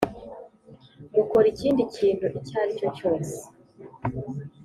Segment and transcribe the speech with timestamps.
[1.15, 3.37] Mukora ikindi kintu icyo ari cyo cyose